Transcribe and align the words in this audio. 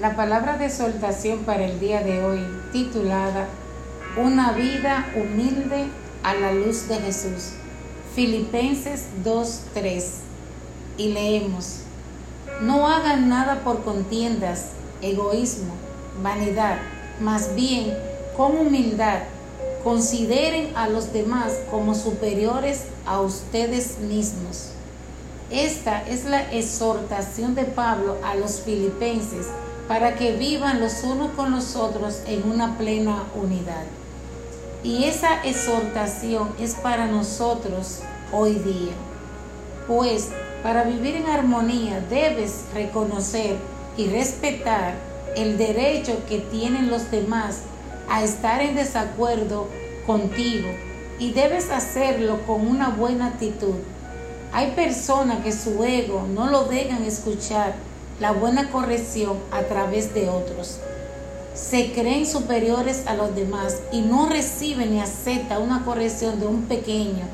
La 0.00 0.16
palabra 0.16 0.56
de 0.56 0.64
exhortación 0.64 1.40
para 1.40 1.66
el 1.66 1.78
día 1.78 2.02
de 2.02 2.24
hoy, 2.24 2.40
titulada 2.72 3.48
Una 4.16 4.52
vida 4.52 5.12
humilde 5.14 5.88
a 6.22 6.32
la 6.32 6.52
luz 6.52 6.88
de 6.88 6.94
Jesús. 7.00 7.50
Filipenses 8.14 9.08
2.3. 9.22 10.02
Y 10.96 11.08
leemos, 11.08 11.80
No 12.62 12.88
hagan 12.88 13.28
nada 13.28 13.60
por 13.62 13.84
contiendas, 13.84 14.70
egoísmo, 15.02 15.74
vanidad, 16.22 16.78
más 17.20 17.54
bien 17.54 17.94
con 18.38 18.56
humildad 18.56 19.18
consideren 19.84 20.74
a 20.76 20.88
los 20.88 21.12
demás 21.12 21.52
como 21.70 21.94
superiores 21.94 22.84
a 23.04 23.20
ustedes 23.20 23.98
mismos. 23.98 24.70
Esta 25.50 26.00
es 26.08 26.24
la 26.24 26.50
exhortación 26.52 27.54
de 27.54 27.64
Pablo 27.64 28.16
a 28.24 28.34
los 28.34 28.60
filipenses 28.62 29.46
para 29.90 30.14
que 30.14 30.36
vivan 30.36 30.78
los 30.78 31.02
unos 31.02 31.32
con 31.32 31.50
los 31.50 31.74
otros 31.74 32.22
en 32.28 32.48
una 32.48 32.78
plena 32.78 33.24
unidad. 33.34 33.82
Y 34.84 35.02
esa 35.02 35.42
exhortación 35.42 36.50
es 36.60 36.76
para 36.76 37.06
nosotros 37.06 37.98
hoy 38.30 38.52
día. 38.54 38.92
Pues 39.88 40.28
para 40.62 40.84
vivir 40.84 41.16
en 41.16 41.26
armonía 41.26 42.04
debes 42.08 42.66
reconocer 42.72 43.56
y 43.96 44.06
respetar 44.06 44.94
el 45.34 45.58
derecho 45.58 46.22
que 46.28 46.38
tienen 46.38 46.88
los 46.88 47.10
demás 47.10 47.62
a 48.08 48.22
estar 48.22 48.62
en 48.62 48.76
desacuerdo 48.76 49.66
contigo 50.06 50.68
y 51.18 51.32
debes 51.32 51.68
hacerlo 51.72 52.42
con 52.46 52.64
una 52.64 52.90
buena 52.90 53.26
actitud. 53.26 53.74
Hay 54.52 54.70
personas 54.70 55.42
que 55.42 55.50
su 55.50 55.82
ego 55.82 56.28
no 56.32 56.48
lo 56.48 56.66
dejan 56.66 57.02
escuchar 57.02 57.89
la 58.20 58.32
buena 58.32 58.70
corrección 58.70 59.38
a 59.50 59.62
través 59.62 60.12
de 60.14 60.28
otros. 60.28 60.78
Se 61.54 61.92
creen 61.92 62.26
superiores 62.26 63.06
a 63.06 63.14
los 63.14 63.34
demás 63.34 63.78
y 63.90 64.02
no 64.02 64.28
reciben 64.28 64.92
ni 64.92 65.00
aceptan 65.00 65.62
una 65.62 65.84
corrección 65.84 66.38
de 66.38 66.46
un 66.46 66.62
pequeño 66.62 67.24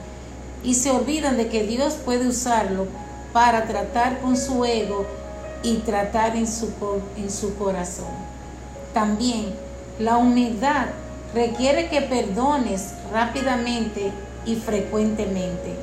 y 0.62 0.75
se 0.75 0.91
olvidan 0.91 1.37
de 1.37 1.48
que 1.48 1.64
Dios 1.64 1.95
puede 1.95 2.27
usarlo 2.27 2.87
para 3.33 3.67
tratar 3.67 4.20
con 4.20 4.37
su 4.37 4.64
ego 4.64 5.07
y 5.62 5.79
tratar 5.79 6.37
en 6.37 6.47
su, 6.47 6.70
en 7.17 7.31
su 7.31 7.57
corazón. 7.57 8.07
También 8.95 9.55
la 9.98 10.17
humildad 10.17 10.87
requiere 11.34 11.89
que 11.89 12.01
perdones 12.01 12.92
rápidamente 13.12 14.12
y 14.47 14.55
frecuentemente 14.55 15.75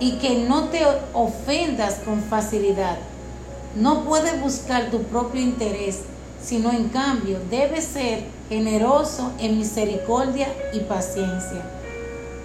y 0.00 0.12
que 0.12 0.46
no 0.48 0.70
te 0.70 0.80
ofendas 1.12 1.96
con 2.04 2.22
facilidad 2.22 2.96
no 3.76 4.04
puedes 4.04 4.40
buscar 4.40 4.90
tu 4.90 5.02
propio 5.04 5.40
interés, 5.40 6.00
sino 6.42 6.70
en 6.70 6.88
cambio 6.88 7.38
debes 7.50 7.84
ser 7.84 8.24
generoso 8.48 9.32
en 9.38 9.58
misericordia 9.58 10.48
y 10.74 10.80
paciencia. 10.80 11.62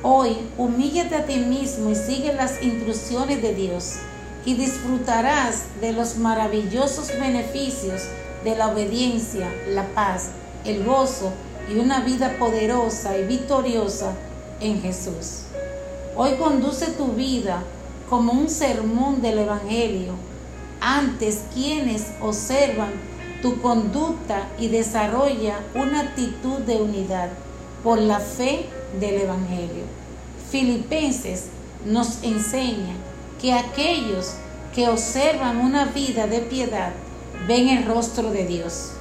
Hoy 0.04 0.38
humíllate 0.58 1.16
a 1.16 1.26
ti 1.26 1.38
mismo 1.38 1.90
y 1.92 1.96
sigue 1.96 2.34
las 2.34 2.62
instrucciones 2.62 3.42
de 3.42 3.54
Dios 3.54 3.96
y 4.46 4.54
disfrutarás 4.54 5.64
de 5.82 5.92
los 5.92 6.18
maravillosos 6.18 7.10
beneficios 7.20 8.04
de 8.46 8.56
la 8.56 8.70
obediencia, 8.70 9.52
la 9.68 9.86
paz, 9.88 10.30
el 10.64 10.86
gozo 10.86 11.34
y 11.70 11.80
una 11.80 12.02
vida 12.02 12.38
poderosa 12.40 13.18
y 13.18 13.26
victoriosa 13.26 14.14
en 14.62 14.82
Jesús. 14.82 15.42
Hoy 16.16 16.36
conduce 16.36 16.86
tu 16.92 17.08
vida 17.08 17.64
como 18.10 18.32
un 18.32 18.50
sermón 18.50 19.22
del 19.22 19.40
Evangelio 19.40 20.14
antes 20.82 21.42
quienes 21.54 22.08
observan 22.22 22.92
tu 23.42 23.62
conducta 23.62 24.48
y 24.60 24.68
desarrolla 24.68 25.60
una 25.76 26.02
actitud 26.02 26.60
de 26.60 26.78
unidad 26.78 27.30
por 27.84 28.00
la 28.00 28.20
fe 28.20 28.66
del 29.00 29.22
Evangelio. 29.22 29.84
Filipenses 30.50 31.46
nos 31.86 32.24
enseña 32.24 32.96
que 33.42 33.54
aquellos 33.54 34.34
que 34.74 34.88
observan 34.88 35.58
una 35.58 35.86
vida 35.86 36.28
de 36.28 36.40
piedad 36.40 36.92
ven 37.48 37.70
el 37.70 37.86
rostro 37.86 38.32
de 38.32 38.46
Dios. 38.46 38.92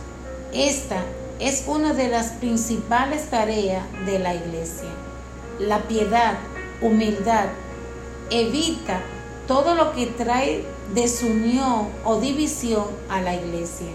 Esta 0.52 1.02
es 1.38 1.64
una 1.66 1.92
de 1.92 2.08
las 2.08 2.32
principales 2.32 3.28
tareas 3.30 3.84
de 4.06 4.18
la 4.18 4.34
iglesia. 4.34 4.88
La 5.58 5.80
piedad, 5.82 6.34
humildad, 6.80 7.46
evita 8.30 9.00
todo 9.46 9.74
lo 9.74 9.92
que 9.92 10.06
trae 10.06 10.64
desunión 10.94 11.88
o 12.04 12.20
división 12.20 12.84
a 13.08 13.20
la 13.20 13.34
iglesia. 13.34 13.88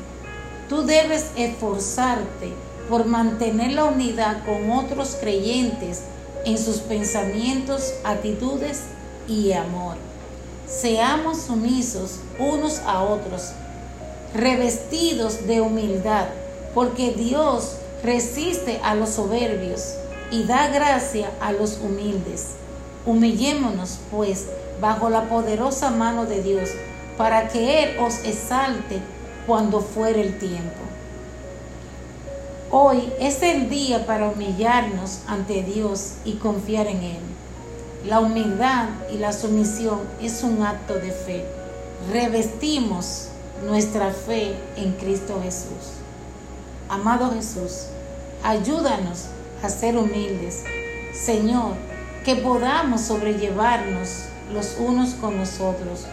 Tú 0.69 0.83
debes 0.83 1.31
esforzarte 1.35 2.53
por 2.89 3.05
mantener 3.05 3.73
la 3.73 3.85
unidad 3.85 4.45
con 4.45 4.71
otros 4.71 5.17
creyentes 5.19 6.03
en 6.45 6.57
sus 6.57 6.77
pensamientos, 6.77 7.93
actitudes 8.03 8.83
y 9.27 9.51
amor. 9.51 9.95
Seamos 10.67 11.41
sumisos 11.41 12.19
unos 12.39 12.79
a 12.79 13.03
otros, 13.03 13.51
revestidos 14.33 15.45
de 15.47 15.59
humildad, 15.59 16.27
porque 16.73 17.11
Dios 17.11 17.75
resiste 18.03 18.79
a 18.83 18.95
los 18.95 19.09
soberbios 19.09 19.95
y 20.31 20.43
da 20.43 20.69
gracia 20.69 21.29
a 21.41 21.51
los 21.51 21.77
humildes. 21.79 22.51
Humillémonos, 23.05 23.99
pues, 24.09 24.45
bajo 24.81 25.09
la 25.09 25.29
poderosa 25.29 25.91
mano 25.91 26.25
de 26.25 26.41
Dios, 26.41 26.71
para 27.17 27.47
que 27.47 27.83
Él 27.83 27.99
os 27.99 28.25
exalte 28.25 28.99
cuando 29.45 29.79
fuere 29.79 30.21
el 30.21 30.39
tiempo. 30.39 30.81
Hoy 32.71 33.13
es 33.19 33.43
el 33.43 33.69
día 33.69 34.05
para 34.05 34.29
humillarnos 34.29 35.19
ante 35.27 35.61
Dios 35.61 36.13
y 36.25 36.33
confiar 36.33 36.87
en 36.87 37.03
Él. 37.03 37.19
La 38.07 38.19
humildad 38.19 38.87
y 39.13 39.17
la 39.17 39.31
sumisión 39.31 39.99
es 40.19 40.41
un 40.41 40.63
acto 40.63 40.95
de 40.95 41.11
fe. 41.11 41.45
Revestimos 42.11 43.27
nuestra 43.67 44.11
fe 44.11 44.55
en 44.75 44.93
Cristo 44.93 45.39
Jesús. 45.43 45.99
Amado 46.89 47.31
Jesús, 47.31 47.87
ayúdanos 48.43 49.25
a 49.61 49.69
ser 49.69 49.97
humildes. 49.97 50.63
Señor, 51.13 51.73
que 52.25 52.37
podamos 52.37 53.01
sobrellevarnos 53.01 54.30
los 54.53 54.77
unos 54.79 55.11
con 55.15 55.37
los 55.37 55.59
otros, 55.59 56.05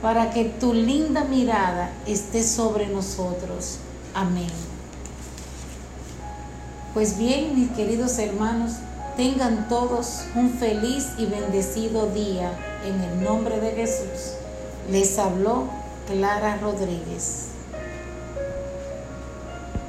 para 0.00 0.30
que 0.30 0.44
tu 0.44 0.74
linda 0.74 1.24
mirada 1.24 1.90
esté 2.06 2.42
sobre 2.42 2.88
nosotros. 2.88 3.78
Amén. 4.14 4.50
Pues 6.94 7.16
bien, 7.16 7.54
mis 7.54 7.70
queridos 7.70 8.18
hermanos, 8.18 8.72
tengan 9.16 9.68
todos 9.68 10.24
un 10.34 10.50
feliz 10.50 11.08
y 11.18 11.26
bendecido 11.26 12.08
día 12.10 12.52
en 12.86 13.00
el 13.00 13.24
nombre 13.24 13.60
de 13.60 13.72
Jesús. 13.72 14.34
Les 14.90 15.18
habló 15.18 15.64
Clara 16.06 16.58
Rodríguez. 16.58 17.48